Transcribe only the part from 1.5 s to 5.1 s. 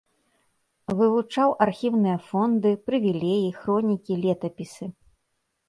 архіўныя фонды, прывілеі, хронікі, летапісы.